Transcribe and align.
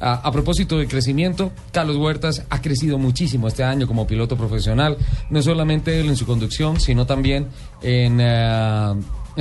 A, 0.00 0.32
propósito 0.32 0.78
de 0.78 0.86
crecimiento, 0.86 1.52
Carlos 1.72 1.96
Huertas 1.96 2.44
ha 2.48 2.62
crecido 2.62 2.98
muchísimo 2.98 3.48
este 3.48 3.64
año 3.64 3.86
como 3.86 4.06
piloto 4.06 4.36
profesional, 4.36 4.96
no 5.28 5.42
solamente 5.42 6.00
él 6.00 6.08
en 6.08 6.16
su 6.16 6.24
conducción, 6.26 6.80
sino 6.80 7.06
también 7.06 7.48
en... 7.82 8.18
Eh, 8.20 8.94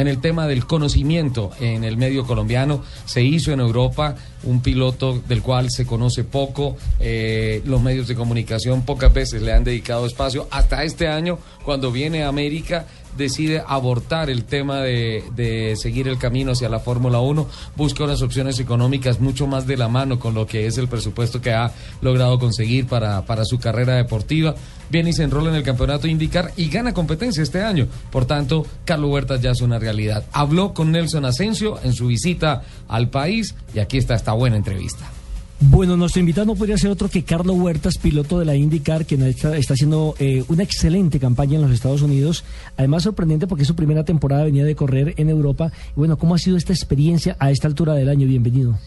el 0.07 0.21
tema 0.21 0.47
del 0.47 0.65
conocimiento 0.65 1.51
en 1.59 1.83
el 1.83 1.97
medio 1.97 2.25
colombiano. 2.25 2.83
Se 3.05 3.23
hizo 3.23 3.51
en 3.51 3.59
Europa 3.59 4.15
un 4.43 4.61
piloto 4.61 5.21
del 5.27 5.41
cual 5.41 5.69
se 5.69 5.85
conoce 5.85 6.23
poco, 6.23 6.77
eh, 6.99 7.61
los 7.65 7.81
medios 7.81 8.07
de 8.07 8.15
comunicación 8.15 8.83
pocas 8.83 9.13
veces 9.13 9.41
le 9.41 9.51
han 9.51 9.63
dedicado 9.63 10.05
espacio. 10.05 10.47
Hasta 10.51 10.83
este 10.83 11.07
año, 11.07 11.39
cuando 11.65 11.91
viene 11.91 12.23
a 12.23 12.29
América, 12.29 12.85
decide 13.17 13.63
abortar 13.65 14.29
el 14.29 14.43
tema 14.43 14.81
de, 14.81 15.75
seguir 15.77 16.07
el 16.07 16.17
camino 16.17 16.51
hacia 16.51 16.69
la 16.69 16.79
Fórmula 16.79 17.19
1, 17.19 17.47
busca 17.75 18.03
unas 18.03 18.21
opciones 18.21 18.59
económicas 18.59 19.19
mucho 19.19 19.47
más 19.47 19.67
de 19.67 19.77
la 19.77 19.87
mano 19.87 20.19
con 20.19 20.33
lo 20.33 20.45
que 20.45 20.67
es 20.67 20.77
el 20.77 20.87
presupuesto 20.87 21.41
que 21.41 21.53
ha 21.53 21.71
logrado 22.01 22.39
conseguir 22.39 22.87
para, 22.87 23.25
para 23.25 23.45
su 23.45 23.59
carrera 23.59 23.95
deportiva. 23.95 24.55
Viene 24.89 25.11
y 25.11 25.13
se 25.13 25.23
enrola 25.23 25.49
en 25.49 25.55
el 25.55 25.63
campeonato 25.63 26.07
indicar 26.07 26.51
y 26.55 26.69
gana 26.69 26.93
competencia 26.93 27.43
este 27.43 27.61
año. 27.61 27.87
Por 28.11 28.25
tanto, 28.25 28.65
Carlos 28.85 29.11
Huertas 29.11 29.41
ya 29.41 29.51
es 29.51 29.61
una 29.61 29.77
realidad. 29.77 30.25
Habló 30.31 30.73
con 30.73 30.91
Nelson 30.91 31.25
Asensio 31.25 31.79
en 31.83 31.93
su 31.93 32.07
visita 32.07 32.63
al 32.87 33.09
país 33.09 33.55
y 33.73 33.79
aquí 33.79 33.97
está 33.97 34.15
esta 34.15 34.33
buena 34.33 34.55
entrevista. 34.55 35.18
Bueno, 35.61 35.97
nuestro 35.97 36.21
invitado 36.21 36.45
no 36.45 36.55
podría 36.55 36.77
ser 36.77 36.89
otro 36.89 37.09
que 37.09 37.23
Carlos 37.23 37.57
Huertas, 37.57 37.97
piloto 37.97 38.39
de 38.39 38.45
la 38.45 38.55
IndyCar, 38.55 39.05
quien 39.05 39.23
está, 39.23 39.51
haciendo 39.57 40.15
eh, 40.17 40.45
una 40.47 40.63
excelente 40.63 41.19
campaña 41.19 41.55
en 41.55 41.63
los 41.63 41.71
Estados 41.71 42.01
Unidos. 42.01 42.45
Además, 42.77 43.03
sorprendente 43.03 43.45
porque 43.45 43.65
su 43.65 43.75
primera 43.75 44.05
temporada 44.05 44.45
venía 44.45 44.63
de 44.63 44.75
correr 44.75 45.15
en 45.17 45.29
Europa. 45.29 45.71
Y 45.91 45.95
bueno, 45.95 46.17
¿cómo 46.17 46.35
ha 46.35 46.37
sido 46.37 46.55
esta 46.55 46.71
experiencia 46.71 47.35
a 47.39 47.51
esta 47.51 47.67
altura 47.67 47.93
del 47.93 48.07
año? 48.07 48.25
Bienvenido. 48.25 48.79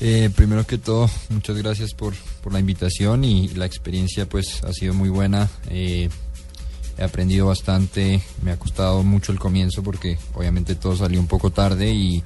Eh, 0.00 0.30
primero 0.34 0.66
que 0.66 0.78
todo, 0.78 1.08
muchas 1.28 1.56
gracias 1.56 1.94
por, 1.94 2.14
la 2.50 2.58
invitación 2.58 3.24
y 3.24 3.48
la 3.50 3.64
experiencia 3.64 4.28
pues 4.28 4.64
ha 4.64 4.72
sido 4.72 4.94
muy 4.94 5.10
buena. 5.10 5.48
Eh, 5.70 6.08
he 6.98 7.04
aprendido 7.04 7.46
bastante, 7.46 8.20
me 8.42 8.50
ha 8.50 8.58
costado 8.58 9.04
mucho 9.04 9.30
el 9.30 9.38
comienzo 9.38 9.84
porque 9.84 10.18
obviamente 10.34 10.74
todo 10.74 10.96
salió 10.96 11.20
un 11.20 11.28
poco 11.28 11.50
tarde 11.50 11.92
y 11.92 12.22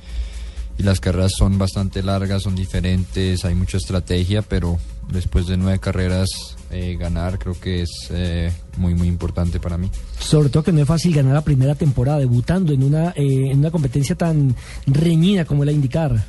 y 0.78 0.84
las 0.84 1.00
carreras 1.00 1.32
son 1.36 1.58
bastante 1.58 2.02
largas, 2.02 2.44
son 2.44 2.54
diferentes, 2.54 3.44
hay 3.44 3.54
mucha 3.54 3.76
estrategia, 3.76 4.42
pero 4.42 4.78
después 5.10 5.46
de 5.48 5.56
nueve 5.56 5.80
carreras 5.80 6.56
eh, 6.70 6.96
ganar 6.98 7.38
creo 7.38 7.58
que 7.58 7.82
es 7.82 7.90
eh, 8.10 8.52
muy 8.76 8.94
muy 8.94 9.08
importante 9.08 9.58
para 9.58 9.76
mí. 9.76 9.90
Sobre 10.20 10.50
todo 10.50 10.62
que 10.62 10.72
no 10.72 10.80
es 10.80 10.86
fácil 10.86 11.14
ganar 11.14 11.34
la 11.34 11.42
primera 11.42 11.74
temporada 11.74 12.18
debutando 12.18 12.72
en 12.72 12.84
una 12.84 13.10
eh, 13.10 13.50
en 13.50 13.58
una 13.58 13.70
competencia 13.70 14.14
tan 14.14 14.54
reñida 14.86 15.44
como 15.44 15.64
la 15.64 15.72
indicar. 15.72 16.24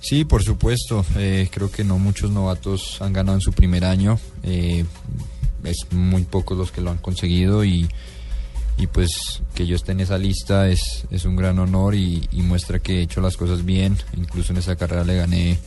Sí, 0.00 0.26
por 0.26 0.42
supuesto. 0.42 1.02
creo 1.50 1.70
que 1.70 1.82
no 1.82 1.98
muchos 1.98 2.30
novatos 2.30 3.00
han 3.00 3.14
ganado 3.14 3.38
en 3.38 3.40
su 3.40 3.54
primer 3.54 3.86
año. 3.86 4.18
es 4.42 5.76
muy 5.92 6.24
pocos 6.24 6.58
los 6.58 6.70
que 6.70 6.82
lo 6.82 6.90
han 6.90 6.98
conseguido 6.98 7.64
y 7.64 7.88
y 8.76 8.86
pues 8.86 9.42
que 9.54 9.66
yo 9.66 9.76
esté 9.76 9.92
en 9.92 10.00
esa 10.00 10.18
lista 10.18 10.68
es, 10.68 11.06
es 11.10 11.24
un 11.24 11.36
gran 11.36 11.58
honor 11.58 11.94
y, 11.94 12.28
muestra 12.32 12.78
que 12.78 12.98
he 12.98 13.02
hecho 13.02 13.20
las 13.20 13.36
cosas 13.36 13.64
bien. 13.64 13.96
Incluso 14.16 14.52
en 14.52 14.58
esa 14.58 14.76
carrera 14.76 15.04
le 15.04 15.16
gané 15.16 15.58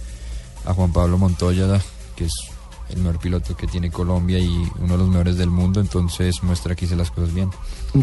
a 0.66 0.73
Juan 0.73 0.91
Pablo 0.94 1.17
Montoya, 1.17 1.81
que 2.16 2.25
es 2.25 2.33
el 2.89 2.99
mejor 2.99 3.19
piloto 3.19 3.55
que 3.55 3.67
tiene 3.67 3.89
Colombia 3.89 4.39
y 4.39 4.47
uno 4.80 4.94
de 4.94 4.97
los 4.97 5.09
mejores 5.09 5.38
del 5.38 5.49
mundo, 5.49 5.80
entonces 5.81 6.41
muestra 6.44 6.75
que 6.75 6.86
hice 6.86 6.95
las 6.95 7.11
cosas 7.11 7.33
bien. 7.33 7.49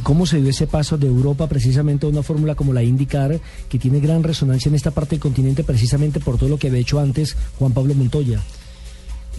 ¿Cómo 0.03 0.27
se 0.27 0.41
dio 0.41 0.51
ese 0.51 0.67
paso 0.67 0.99
de 0.99 1.07
Europa 1.07 1.47
precisamente 1.47 2.07
a 2.07 2.09
una 2.09 2.23
fórmula 2.23 2.55
como 2.55 2.73
la 2.73 2.83
IndyCar, 2.83 3.41
que 3.69 3.79
tiene 3.79 4.01
gran 4.01 4.23
resonancia 4.23 4.69
en 4.69 4.75
esta 4.75 4.91
parte 4.91 5.11
del 5.11 5.21
continente 5.21 5.65
precisamente 5.65 6.21
por 6.21 6.37
todo 6.37 6.49
lo 6.49 6.59
que 6.59 6.69
había 6.69 6.81
hecho 6.81 7.01
antes 7.01 7.37
Juan 7.59 7.73
Pablo 7.73 7.95
Montoya? 7.95 8.43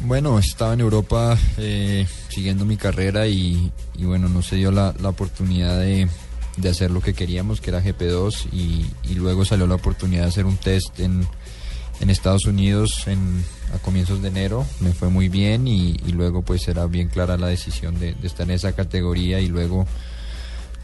Bueno, 0.04 0.38
estaba 0.38 0.74
en 0.74 0.82
Europa 0.82 1.38
eh, 1.58 2.06
siguiendo 2.30 2.66
mi 2.66 2.78
carrera 2.78 3.28
y, 3.28 3.72
bueno, 3.98 4.30
no 4.30 4.42
se 4.42 4.56
dio 4.56 4.72
la, 4.72 4.94
oportunidad 5.04 5.80
de, 5.80 6.08
hacer 6.70 6.92
lo 6.92 7.02
que 7.02 7.14
queríamos, 7.14 7.62
que 7.62 7.72
era 7.72 7.84
GP2, 7.84 8.54
y, 8.54 9.16
luego 9.16 9.46
salió 9.46 9.68
la 9.68 9.76
oportunidad 9.76 10.24
de 10.24 10.28
hacer 10.30 10.46
un 10.46 10.58
test 10.58 11.00
en, 11.00 11.28
Estados 12.10 12.46
Unidos 12.46 13.08
en, 13.08 13.44
a 13.74 13.80
comienzos 13.80 14.22
de 14.22 14.28
enero. 14.28 14.66
Me 14.80 14.94
fue 14.94 15.10
muy 15.10 15.28
bien 15.28 15.68
y, 15.68 15.98
luego 16.12 16.44
pues 16.44 16.68
era 16.68 16.86
bien 16.86 17.08
clara 17.08 17.38
la 17.38 17.48
decisión 17.48 18.00
de, 18.00 18.14
de 18.14 18.28
estar 18.28 18.48
en 18.48 18.56
esa 18.56 18.74
categoría 18.74 19.40
y 19.40 19.48
luego 19.48 19.88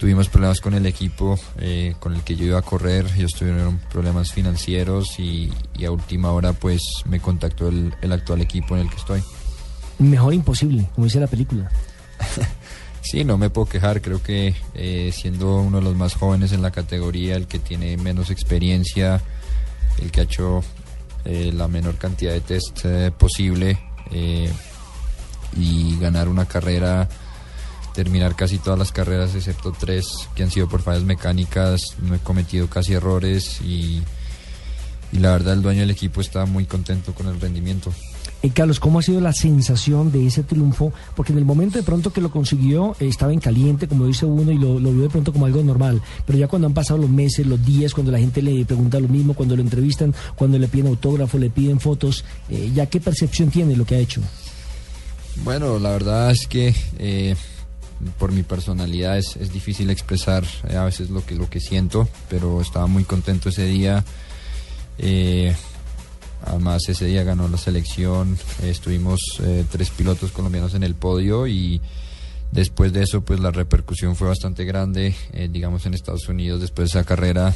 tuvimos 0.02 0.30
problemas 0.30 0.62
con 0.62 0.74
el 0.74 0.88
equipo 0.88 1.38
eh, 1.60 1.94
con 2.00 2.16
el 2.16 2.24
que 2.24 2.36
yo 2.36 2.44
iba 2.44 2.58
a 2.58 2.64
correr, 2.64 3.06
ellos 3.16 3.34
tuvieron 3.38 3.78
problemas 3.92 4.32
financieros 4.32 5.20
y, 5.20 5.52
a 5.86 5.92
última 5.92 6.32
hora 6.32 6.54
pues 6.54 6.82
me 7.06 7.20
contactó 7.20 7.68
el, 7.68 7.94
actual 8.12 8.42
equipo 8.42 8.76
en 8.76 8.82
el 8.82 8.90
que 8.90 8.96
estoy. 8.96 9.22
Mejor 10.00 10.34
imposible, 10.34 10.90
como 10.96 11.06
dice 11.06 11.20
la 11.20 11.28
película. 11.28 11.70
sí, 13.02 13.24
no 13.24 13.38
me 13.38 13.52
puedo 13.52 13.70
quejar, 13.70 14.02
creo 14.02 14.24
que 14.24 14.56
eh, 14.74 15.12
siendo 15.14 15.58
uno 15.58 15.78
de 15.78 15.84
los 15.84 15.96
más 15.96 16.16
jóvenes 16.16 16.52
en 16.52 16.64
la 16.64 16.72
categoría, 16.72 17.36
el 17.36 17.46
que 17.46 17.60
tiene 17.60 17.96
menos 17.98 18.32
experiencia, 18.32 19.22
el 20.02 20.10
que 20.10 20.22
ha 20.22 20.24
hecho 20.24 20.64
eh, 21.26 21.52
la 21.54 21.68
menor 21.68 21.98
cantidad 21.98 22.34
de 22.34 22.42
test 22.42 22.86
posible 23.20 23.78
y 25.56 26.00
ganar 26.00 26.28
una 26.28 26.46
carrera 26.46 27.08
terminar 27.94 28.36
casi 28.36 28.58
todas 28.58 28.80
las 28.80 28.92
carreras 28.92 29.36
excepto 29.36 29.74
tres 29.78 30.06
que 30.36 30.44
han 30.44 30.52
sido 30.52 30.68
por 30.68 30.82
fallas 30.82 31.04
mecánicas, 31.04 31.82
no 32.02 32.16
he 32.16 32.20
cometido 32.20 32.68
casi 32.68 32.94
errores 32.94 33.62
y, 33.62 34.02
la 35.12 35.32
verdad 35.32 35.56
el 35.56 35.62
dueño 35.62 35.82
del 35.82 35.90
equipo 35.90 36.22
está 36.22 36.46
muy 36.46 36.66
contento 36.66 37.14
con 37.14 37.28
el 37.28 37.40
rendimiento. 37.40 37.92
Eh, 38.44 38.50
Carlos, 38.50 38.80
¿cómo 38.80 39.00
ha 39.00 39.02
sido 39.04 39.22
la 39.22 39.34
sensación 39.34 40.12
de 40.12 40.26
ese 40.26 40.42
triunfo? 40.42 40.92
Porque 41.16 41.32
en 41.32 41.38
el 41.38 41.46
momento 41.46 41.78
de 41.78 41.84
pronto 41.84 42.12
que 42.12 42.22
lo 42.22 42.32
consiguió 42.32 42.96
eh, 43.00 43.08
estaba 43.08 43.34
en 43.34 43.40
caliente, 43.40 43.88
como 43.88 44.08
dice 44.08 44.26
uno, 44.26 44.52
y 44.52 44.58
lo, 44.58 44.80
vio 44.80 45.04
de 45.04 45.10
pronto 45.10 45.32
como 45.32 45.46
algo 45.46 45.62
normal. 45.62 46.02
Pero 46.26 46.40
ya 46.40 46.48
cuando 46.48 46.68
han 46.68 46.74
pasado 46.74 47.00
los 47.00 47.10
meses, 47.10 47.46
los 47.46 47.64
días, 47.64 47.94
cuando 47.94 48.12
la 48.12 48.18
gente 48.18 48.42
le 48.42 48.66
pregunta 48.66 49.00
lo 49.00 49.10
mismo, 49.10 49.36
cuando 49.36 49.56
lo 49.56 49.62
entrevistan, 49.62 50.16
cuando 50.36 50.58
le 50.58 50.68
piden 50.68 50.88
autógrafo, 50.88 51.38
le 51.38 51.50
piden 51.52 51.80
fotos, 51.80 52.24
eh, 52.50 52.72
¿ya 52.74 52.88
qué 52.88 53.00
percepción 53.00 53.52
tiene 53.52 53.76
lo 53.76 53.86
que 53.86 53.96
ha 53.96 54.00
hecho? 54.00 54.22
Bueno, 55.44 55.78
la 55.78 55.92
verdad 55.92 56.32
es 56.32 56.48
que 56.48 56.74
por 58.18 58.32
mi 58.32 58.44
personalidad 58.44 59.18
es, 59.18 59.36
es 59.36 59.52
difícil 59.52 59.90
expresar 59.90 60.44
eh, 60.70 60.76
a 60.76 60.86
veces 60.86 61.10
lo 61.10 61.26
que, 61.26 61.36
lo 61.36 61.50
que 61.50 61.60
siento, 61.60 62.08
pero 62.30 62.62
estaba 62.62 62.88
muy 62.88 63.04
contento 63.04 63.50
ese 63.50 63.66
día. 63.66 64.04
Eh, 64.98 65.56
además 66.44 66.82
ese 66.88 67.06
día 67.06 67.24
ganó 67.24 67.48
la 67.48 67.58
selección, 67.58 68.38
estuvimos 68.64 69.20
eh, 69.44 69.66
tres 69.70 69.90
pilotos 69.90 70.32
colombianos 70.32 70.74
en 70.74 70.84
el 70.84 70.96
podio 70.96 71.48
y 71.48 71.82
después 72.52 72.92
de 72.94 73.04
eso 73.04 73.22
pues 73.22 73.40
la 73.40 73.52
repercusión 73.52 74.16
fue 74.16 74.28
bastante 74.28 74.66
grande, 74.66 75.16
digamos 75.50 75.86
en 75.86 75.94
Estados 75.94 76.28
Unidos 76.28 76.60
después 76.60 76.92
de 76.92 77.00
esa 77.00 77.08
carrera, 77.08 77.54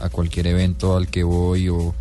a 0.00 0.08
cualquier 0.08 0.46
evento 0.46 0.96
al 0.96 1.08
que 1.08 1.22
voy 1.22 1.68
o 1.68 1.94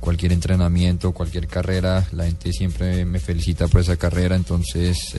cualquier 0.00 0.32
entrenamiento, 0.32 1.12
cualquier 1.12 1.46
carrera, 1.46 2.08
la 2.10 2.24
gente 2.24 2.52
siempre 2.52 3.04
me 3.04 3.20
felicita 3.20 3.68
por 3.68 3.82
esa 3.82 3.96
carrera, 3.96 4.34
entonces 4.34 5.14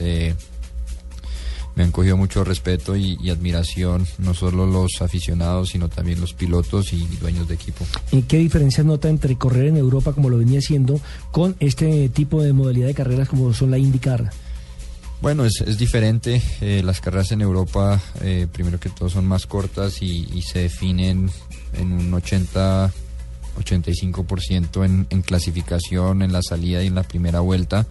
me 1.74 1.84
han 1.84 1.90
cogido 1.90 2.16
mucho 2.16 2.44
respeto 2.44 2.96
y, 2.96 3.30
admiración, 3.30 4.06
no 4.18 4.34
solo 4.34 4.66
los 4.66 5.00
aficionados, 5.00 5.70
sino 5.70 5.88
también 5.88 6.20
los 6.20 6.34
pilotos 6.34 6.92
y 6.92 7.06
dueños 7.20 7.48
de 7.48 7.54
equipo. 7.54 7.86
¿Y 8.10 8.22
qué 8.22 8.38
diferencia 8.38 8.84
nota 8.84 9.08
entre 9.08 9.36
correr 9.36 9.66
en 9.66 9.76
Europa, 9.76 10.12
como 10.12 10.28
lo 10.28 10.38
venía 10.38 10.58
haciendo, 10.58 11.00
con 11.30 11.56
este 11.60 12.08
tipo 12.10 12.42
de 12.42 12.52
modalidad 12.52 12.88
de 12.88 12.94
carreras 12.94 13.28
como 13.28 13.52
son 13.54 13.70
la 13.70 13.78
IndyCar? 13.78 14.30
Bueno, 15.22 15.44
es, 15.44 15.78
diferente. 15.78 16.42
Eh, 16.60 16.82
las 16.84 17.00
carreras 17.00 17.30
en 17.30 17.40
Europa, 17.40 18.00
eh, 18.22 18.48
primero 18.52 18.80
que 18.80 18.90
todo, 18.90 19.08
son 19.08 19.26
más 19.26 19.46
cortas 19.46 20.02
y, 20.02 20.42
se 20.42 20.60
definen 20.60 21.30
en 21.74 21.92
un 21.92 22.12
80, 22.12 22.92
85% 23.58 24.84
en, 24.84 25.06
en 25.08 25.22
clasificación, 25.22 26.22
en 26.22 26.32
la 26.32 26.42
salida 26.42 26.82
y 26.82 26.88
en 26.88 26.96
la 26.96 27.04
primera 27.04 27.40
vuelta 27.40 27.86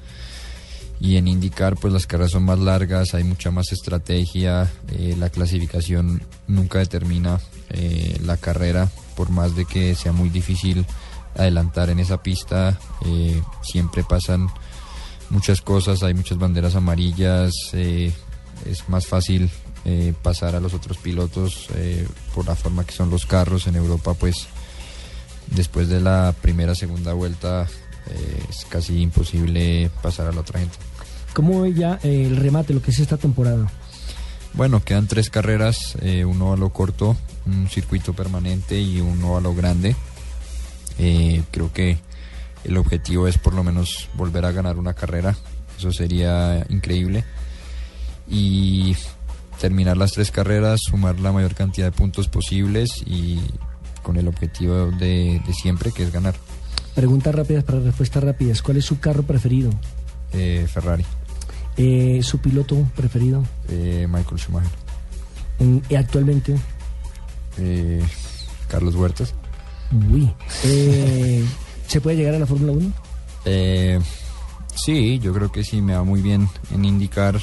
y 1.02 1.18
en 1.18 1.28
indicar 1.28 1.78
pues 1.78 1.92
las 1.92 2.06
carreras 2.06 2.32
son 2.32 2.46
más 2.46 2.60
largas, 2.60 3.16
hay 3.16 3.24
mucha 3.24 3.50
más 3.50 3.72
estrategia, 3.72 4.72
eh, 4.92 5.16
la 5.18 5.32
clasificación 5.32 6.22
nunca 6.48 6.78
determina 6.78 7.40
eh, 7.72 8.20
la 8.24 8.38
carrera, 8.38 8.88
por 9.16 9.32
más 9.32 9.56
de 9.56 9.66
que 9.66 9.96
sea 9.96 10.12
muy 10.12 10.30
difícil 10.30 10.86
adelantar 11.36 11.90
en 11.90 12.00
esa 12.00 12.22
pista, 12.22 12.78
eh, 13.04 13.42
siempre 13.64 14.04
pasan 14.04 14.48
muchas 15.32 15.62
cosas, 15.62 16.04
hay 16.04 16.14
muchas 16.14 16.38
banderas 16.38 16.76
amarillas, 16.76 17.52
es 17.74 18.88
más 18.88 19.08
fácil 19.08 19.50
pasar 20.22 20.56
a 20.56 20.60
los 20.60 20.76
otros 20.76 20.98
pilotos 20.98 21.68
por 22.36 22.46
la 22.46 22.56
forma 22.56 22.86
que 22.86 22.92
son 22.92 23.10
los 23.10 23.26
carros 23.26 23.66
en 23.66 23.76
Europa 23.76 24.14
pues 24.14 24.48
después 25.48 25.88
de 25.88 26.00
la 26.00 26.36
primera 26.40 26.76
segunda 26.76 27.14
vuelta 27.14 27.68
es 28.50 28.66
casi 28.66 29.02
imposible 29.02 29.90
pasar 30.02 30.28
a 30.28 30.32
la 30.32 30.42
otra 30.42 30.60
gente. 30.60 30.78
¿Cómo 31.34 31.62
ve 31.62 31.74
ya 31.74 32.00
eh, 32.04 32.26
el 32.26 32.38
remate, 32.38 32.74
lo 32.74 32.82
que 32.82 32.92
es 32.92 33.00
esta 33.00 33.18
temporada? 33.18 33.72
Bueno, 34.54 34.84
quedan 34.84 35.08
tres 35.08 35.30
carreras, 35.30 35.96
eh, 36.02 36.26
uno 36.26 36.54
a 36.54 36.58
lo 36.58 36.70
corto, 36.72 37.16
un 37.46 37.70
circuito 37.70 38.14
permanente 38.14 38.80
y 38.80 39.00
uno 39.00 39.38
a 39.38 39.42
lo 39.42 39.56
grande. 39.56 39.96
Eh, 41.00 41.42
creo 41.52 41.72
que 41.72 41.98
el 42.66 42.78
objetivo 42.78 43.28
es 43.28 43.38
por 43.38 43.54
lo 43.54 43.64
menos 43.64 44.10
volver 44.16 44.46
a 44.46 44.52
ganar 44.52 44.78
una 44.78 44.94
carrera, 44.94 45.38
eso 45.78 45.92
sería 45.92 46.66
increíble. 46.70 47.24
Y 48.30 48.96
terminar 49.60 49.96
las 49.96 50.14
tres 50.14 50.32
carreras, 50.32 50.82
sumar 50.84 51.20
la 51.20 51.32
mayor 51.32 51.56
cantidad 51.56 51.88
de 51.88 51.92
puntos 51.92 52.28
posibles 52.28 53.04
y 53.06 53.40
con 54.02 54.18
el 54.18 54.28
objetivo 54.28 54.92
de, 54.92 55.42
siempre, 55.54 55.92
que 55.92 56.04
es 56.04 56.12
ganar. 56.12 56.36
Preguntas 56.96 57.34
rápidas 57.34 57.64
para 57.64 57.80
respuestas 57.80 58.24
rápidas. 58.24 58.62
¿Cuál 58.62 58.78
es 58.78 58.86
su 58.86 59.00
carro 59.00 59.24
preferido? 59.24 59.72
Eh, 60.34 60.68
Ferrari. 60.72 61.06
Eh, 61.78 62.20
¿Su 62.22 62.40
piloto 62.40 62.78
preferido? 62.96 63.44
Eh, 63.70 64.08
Michael 64.10 64.40
Schumacher. 64.40 64.72
¿Y 65.90 65.96
actualmente? 65.96 66.56
Carlos 68.68 68.96
Huertas. 68.96 69.34
Uy. 70.12 70.34
¿Se 71.88 72.02
puede 72.02 72.18
llegar 72.18 72.36
a 72.36 72.40
la 72.40 72.46
Fórmula 72.46 72.72
1? 72.74 72.94
sí, 74.76 75.20
yo 75.20 75.34
creo 75.34 75.52
que 75.52 75.64
sí, 75.64 75.82
me 75.82 75.94
va 75.94 76.04
muy 76.04 76.22
bien 76.22 76.48
en 76.74 76.86
indicar, 76.86 77.40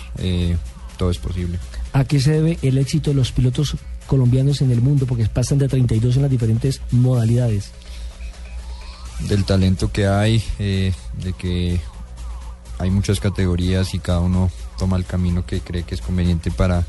todo 0.97 1.11
es 1.11 1.19
posible. 1.19 1.59
¿A 1.93 2.05
qué 2.05 2.21
se 2.21 2.33
debe 2.33 2.59
el 2.63 2.79
éxito 2.79 3.11
de 3.11 3.17
los 3.17 3.33
pilotos 3.33 3.77
colombianos 4.07 4.61
en 4.63 4.73
el 4.73 4.81
mundo? 4.81 5.07
Porque 5.07 5.27
pasan 5.27 5.59
de 5.59 5.69
32 5.69 6.17
en 6.17 6.23
las 6.23 6.31
diferentes 6.31 6.81
modalidades. 6.91 7.71
Del 9.21 9.45
talento 9.45 9.91
que 9.91 10.07
hay, 10.07 10.43
de 10.59 11.33
que 11.37 11.81
hay 12.79 12.91
muchas 12.91 13.21
categorías 13.21 13.95
y 13.95 13.99
cada 13.99 14.21
uno 14.21 14.51
toma 14.79 14.97
el 14.97 15.05
camino 15.05 15.45
que 15.45 15.61
cree 15.61 15.83
que 15.83 15.95
es 15.95 16.01
conveniente 16.01 16.51
para, 16.51 16.87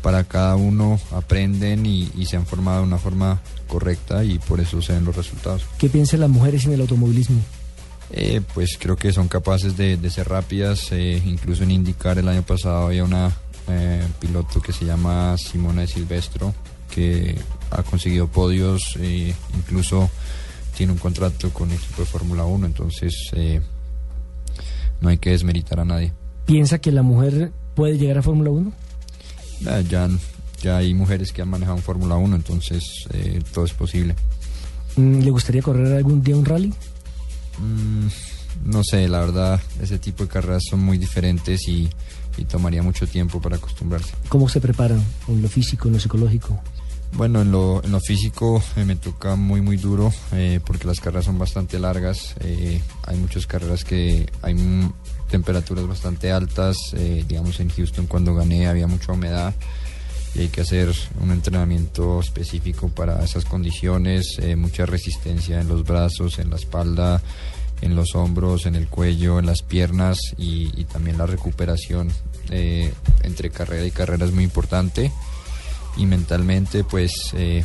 para 0.00 0.24
cada 0.24 0.56
uno, 0.56 1.00
aprenden 1.12 1.84
y, 1.86 2.10
se 2.26 2.36
han 2.36 2.46
formado 2.46 2.78
de 2.78 2.86
una 2.86 2.98
forma 2.98 3.40
correcta 3.68 4.24
y 4.24 4.38
por 4.38 4.60
eso 4.60 4.80
se 4.80 4.92
ven 4.92 5.04
los 5.04 5.16
resultados. 5.16 5.64
¿Qué 5.78 5.88
piensan 5.88 6.20
las 6.20 6.30
mujeres 6.30 6.64
en 6.64 6.72
el 6.72 6.80
automovilismo? 6.80 7.40
Eh, 8.10 8.42
pues 8.54 8.76
creo 8.78 8.96
que 8.96 9.12
son 9.12 9.28
capaces 9.28 9.76
de, 9.76 9.98
ser 10.10 10.28
rápidas, 10.28 10.92
eh, 10.92 11.20
incluso 11.24 11.62
en 11.62 11.70
indicar 11.70 12.18
el 12.18 12.28
año 12.28 12.42
pasado 12.42 12.86
había 12.86 13.04
una 13.04 13.32
eh, 13.68 14.06
piloto 14.20 14.60
que 14.60 14.72
se 14.72 14.84
llama 14.84 15.36
Simona 15.38 15.82
de 15.82 15.86
Silvestro, 15.86 16.54
que 16.90 17.36
ha 17.70 17.82
conseguido 17.82 18.28
podios, 18.28 18.98
incluso 19.56 20.10
tiene 20.76 20.92
un 20.92 20.98
contrato 20.98 21.50
con 21.50 21.70
el 21.70 21.76
equipo 21.76 22.02
de 22.02 22.06
Fórmula 22.06 22.44
1, 22.44 22.66
entonces 22.66 23.12
no 25.00 25.08
hay 25.08 25.18
que 25.18 25.30
desmeritar 25.30 25.80
a 25.80 25.84
nadie. 25.84 26.12
¿Piensa 26.46 26.78
que 26.78 26.92
la 26.92 27.02
mujer 27.02 27.52
puede 27.74 27.98
llegar 27.98 28.18
a 28.18 28.22
Fórmula 28.22 28.50
1? 28.50 28.72
Eh, 29.66 29.84
ya, 29.88 30.08
ya 30.62 30.78
hay 30.78 30.94
mujeres 30.94 31.32
que 31.32 31.42
han 31.42 31.48
manejado 31.48 31.78
Fórmula 31.78 32.16
1, 32.16 32.36
entonces 32.36 32.82
eh, 33.12 33.40
todo 33.52 33.64
es 33.64 33.72
posible. 33.72 34.14
Mm, 34.96 35.20
¿Le 35.20 35.30
gustaría 35.30 35.62
correr 35.62 35.92
algún 35.92 36.22
día 36.22 36.36
un 36.36 36.44
rally? 36.44 36.72
Mm, 37.58 38.06
no 38.64 38.82
sé, 38.84 39.08
la 39.08 39.20
verdad, 39.20 39.60
ese 39.80 39.98
tipo 39.98 40.24
de 40.24 40.28
carreras 40.28 40.62
son 40.68 40.80
muy 40.80 40.98
diferentes 40.98 41.66
y, 41.68 41.88
y 42.36 42.44
tomaría 42.44 42.82
mucho 42.82 43.06
tiempo 43.06 43.40
para 43.40 43.56
acostumbrarse. 43.56 44.12
¿Cómo 44.28 44.48
se 44.48 44.60
preparan 44.60 45.02
en 45.28 45.42
lo 45.42 45.48
físico, 45.48 45.88
en 45.88 45.94
lo 45.94 46.00
psicológico? 46.00 46.60
Bueno, 47.14 47.42
en 47.42 47.52
lo, 47.52 47.84
en 47.84 47.92
lo 47.92 48.00
físico 48.00 48.62
eh, 48.74 48.86
me 48.86 48.96
toca 48.96 49.36
muy 49.36 49.60
muy 49.60 49.76
duro 49.76 50.10
eh, 50.32 50.60
porque 50.64 50.86
las 50.86 50.98
carreras 50.98 51.26
son 51.26 51.38
bastante 51.38 51.78
largas. 51.78 52.34
Eh, 52.40 52.80
hay 53.02 53.16
muchas 53.18 53.46
carreras 53.46 53.84
que 53.84 54.30
hay 54.40 54.56
temperaturas 55.30 55.86
bastante 55.86 56.32
altas. 56.32 56.76
digamos 57.28 57.60
en 57.60 57.68
Houston 57.68 58.06
cuando 58.06 58.34
gané 58.34 58.66
había 58.66 58.86
mucha 58.86 59.12
humedad 59.12 59.54
y 60.34 60.40
hay 60.40 60.48
que 60.48 60.62
hacer 60.62 60.90
un 61.20 61.30
entrenamiento 61.30 62.18
específico 62.20 62.88
para 62.88 63.22
esas 63.22 63.44
condiciones. 63.44 64.38
mucha 64.56 64.86
resistencia 64.86 65.60
en 65.60 65.68
los 65.68 65.84
brazos, 65.84 66.38
en 66.38 66.48
la 66.48 66.56
espalda, 66.56 67.22
en 67.82 67.94
los 67.94 68.14
hombros, 68.14 68.64
en 68.64 68.74
el 68.74 68.88
cuello, 68.88 69.38
en 69.38 69.46
las 69.46 69.62
piernas 69.62 70.18
y, 70.38 70.70
y 70.80 70.84
también 70.84 71.18
la 71.18 71.26
recuperación 71.26 72.10
entre 72.50 73.50
carrera 73.50 73.86
y 73.86 73.90
carrera 73.90 74.24
es 74.24 74.32
muy 74.32 74.44
importante 74.44 75.12
y 75.96 76.06
mentalmente 76.06 76.84
pues 76.84 77.12
eh, 77.34 77.64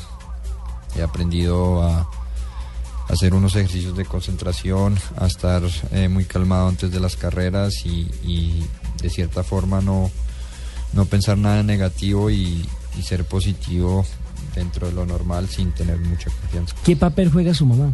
he 0.96 1.02
aprendido 1.02 1.84
a, 1.84 2.10
hacer 3.10 3.34
unos 3.34 3.56
ejercicios 3.56 3.96
de 3.96 4.06
concentración, 4.06 4.98
a 5.16 5.28
estar 5.28 5.64
eh, 5.92 6.10
muy 6.10 6.26
calmado 6.26 6.68
antes 6.68 6.92
de 6.92 7.00
las 7.00 7.16
carreras 7.16 7.74
y, 7.86 8.66
de 9.02 9.10
cierta 9.10 9.44
forma 9.44 9.80
no, 9.80 10.12
no 10.94 11.06
pensar 11.06 11.38
nada 11.38 11.64
negativo 11.64 12.30
y, 12.30 12.68
ser 13.04 13.26
positivo 13.26 14.04
dentro 14.56 14.88
de 14.88 14.94
lo 14.94 15.06
normal 15.06 15.48
sin 15.48 15.72
tener 15.72 16.00
mucha 16.00 16.32
confianza. 16.32 16.76
¿Qué 16.84 16.96
papel 16.96 17.32
juega 17.32 17.54
su 17.54 17.64
mamá? 17.64 17.94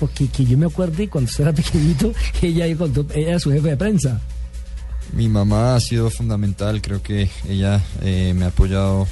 Porque 0.00 0.26
que 0.26 0.44
yo 0.44 0.58
me 0.58 0.66
acuerdo 0.66 1.08
cuando 1.08 1.30
usted 1.30 1.44
era 1.44 1.52
pequeñito, 1.54 2.12
ella, 2.42 2.66
ella 2.66 2.86
era 3.14 3.38
su 3.38 3.52
jefe 3.52 3.68
de 3.68 3.76
prensa. 3.76 4.20
Mi 5.12 5.28
mamá 5.28 5.76
ha 5.76 5.80
sido 5.80 6.10
fundamental, 6.10 6.82
creo 6.82 7.00
que 7.00 7.30
ella 7.48 7.80
eh, 8.02 8.34
me 8.34 8.44
ha 8.44 8.48
apoyado 8.48 9.06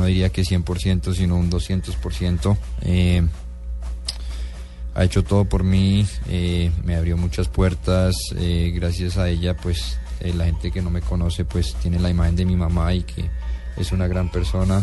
no 0.00 0.06
diría 0.06 0.30
que 0.30 0.42
100%, 0.42 1.14
sino 1.14 1.36
un 1.36 1.50
200%. 1.50 2.56
Eh, 2.82 3.22
ha 4.94 5.04
hecho 5.04 5.22
todo 5.22 5.44
por 5.44 5.62
mí, 5.62 6.06
eh, 6.28 6.72
me 6.84 6.96
abrió 6.96 7.16
muchas 7.16 7.48
puertas, 7.48 8.14
eh, 8.36 8.72
gracias 8.74 9.18
a 9.18 9.28
ella 9.28 9.56
pues 9.56 9.98
la 10.20 10.46
gente 10.46 10.70
que 10.70 10.82
no 10.82 10.90
me 10.90 11.00
conoce 11.00 11.44
pues 11.44 11.74
tiene 11.76 11.98
la 11.98 12.10
imagen 12.10 12.36
de 12.36 12.44
mi 12.44 12.56
mamá 12.56 12.92
y 12.92 13.02
que 13.02 13.30
es 13.76 13.92
una 13.92 14.08
gran 14.08 14.30
persona. 14.30 14.82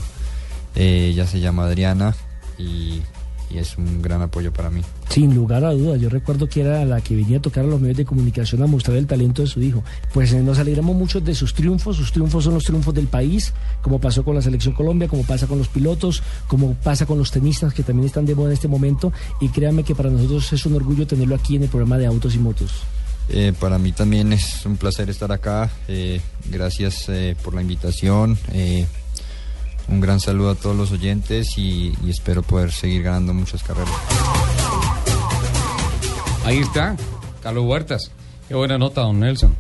ella 0.76 1.28
se 1.28 1.40
llama 1.40 1.66
Adriana 1.66 2.16
y 2.58 3.02
y 3.50 3.58
es 3.58 3.78
un 3.78 4.02
gran 4.02 4.22
apoyo 4.22 4.52
para 4.52 4.70
mí. 4.70 4.82
Sin 5.10 5.34
lugar 5.34 5.64
a 5.64 5.72
dudas, 5.72 6.02
yo 6.02 6.10
recuerdo 6.10 6.48
que 6.48 6.62
era 6.62 6.84
la 6.86 7.02
que 7.02 7.16
venía 7.16 7.38
a 7.38 7.42
tocar 7.42 7.64
a 7.64 7.68
los 7.68 7.80
medios 7.80 7.98
de 7.98 8.06
comunicación 8.06 8.62
a 8.62 8.68
mostrar 8.68 8.98
el 8.98 9.08
talento 9.08 9.42
de 9.42 9.48
su 9.48 9.62
hijo. 9.62 9.84
Pues 10.14 10.34
eh, 10.34 10.42
nos 10.42 10.60
alegramos 10.60 10.96
mucho 10.96 11.22
de 11.22 11.34
sus 11.34 11.54
triunfos, 11.54 11.98
sus 11.98 12.12
triunfos 12.12 12.44
son 12.44 12.54
los 12.54 12.64
triunfos 12.64 12.94
del 12.94 13.08
país, 13.08 13.54
como 13.82 14.00
pasó 14.00 14.24
con 14.24 14.36
la 14.36 14.42
selección 14.42 14.74
Colombia, 14.74 15.08
como 15.08 15.24
pasa 15.24 15.48
con 15.48 15.58
los 15.58 15.68
pilotos, 15.68 16.22
como 16.48 16.74
pasa 16.76 17.06
con 17.06 17.18
los 17.18 17.32
tenistas 17.32 17.74
que 17.74 17.84
también 17.84 18.08
están 18.08 18.26
de 18.26 18.36
moda 18.36 18.48
en 18.48 18.54
este 18.54 18.68
momento 18.68 19.12
y 19.40 19.50
créanme 19.50 19.84
que 19.84 19.96
para 19.96 20.10
nosotros 20.10 20.52
es 20.52 20.66
un 20.66 20.76
orgullo 20.76 21.08
tenerlo 21.08 21.36
aquí 21.36 21.56
en 21.56 21.64
el 21.64 21.70
programa 21.70 21.98
de 21.98 22.06
Autos 22.06 22.36
y 22.36 22.40
Motos. 22.40 22.72
Eh, 23.30 23.54
para 23.60 23.78
mí 23.78 23.92
también 23.92 24.32
es 24.32 24.66
un 24.66 24.78
placer 24.78 25.10
estar 25.10 25.32
acá. 25.32 25.70
Eh, 25.88 26.22
gracias 26.50 27.10
por 27.44 27.54
la 27.54 27.62
invitación. 27.62 28.38
Un 29.90 30.02
gran 30.02 30.20
saludo 30.20 30.52
a 30.52 30.56
todos 30.56 30.76
los 30.76 30.92
oyentes 30.92 31.58
y, 31.58 31.94
espero 32.08 32.44
poder 32.44 32.72
seguir 32.72 33.04
ganando 33.04 33.34
muchas 33.34 33.64
carreras. 33.64 33.94
Ahí 36.46 36.60
está, 36.60 36.96
Carlos 37.42 37.66
Huertas. 37.66 38.12
Qué 38.48 38.56
buena 38.56 38.78
nota, 38.78 39.02
don 39.02 39.20
Nelson. 39.20 39.56